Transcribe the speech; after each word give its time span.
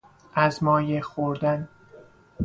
از 0.35 0.63
مایه 0.63 1.01
خوردن 1.01 1.67